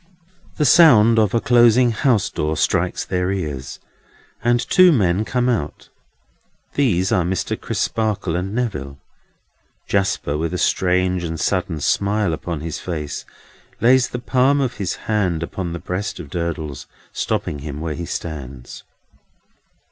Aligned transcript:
The 0.57 0.65
sound 0.65 1.19
of 1.19 1.35
a 1.35 1.39
closing 1.39 1.91
house 1.91 2.31
door 2.31 2.57
strikes 2.57 3.05
their 3.05 3.31
ears, 3.31 3.79
and 4.43 4.59
two 4.59 4.91
men 4.91 5.23
come 5.25 5.47
out. 5.47 5.89
These 6.73 7.11
are 7.11 7.23
Mr. 7.23 7.55
Crisparkle 7.55 8.35
and 8.35 8.51
Neville. 8.55 8.97
Jasper, 9.85 10.39
with 10.39 10.55
a 10.55 10.57
strange 10.57 11.23
and 11.23 11.39
sudden 11.39 11.81
smile 11.81 12.33
upon 12.33 12.61
his 12.61 12.79
face, 12.79 13.25
lays 13.79 14.07
the 14.09 14.17
palm 14.17 14.59
of 14.59 14.77
his 14.77 14.95
hand 15.05 15.43
upon 15.43 15.71
the 15.71 15.77
breast 15.77 16.19
of 16.19 16.31
Durdles, 16.31 16.87
stopping 17.13 17.59
him 17.59 17.79
where 17.79 17.93
he 17.93 18.07
stands. 18.07 18.81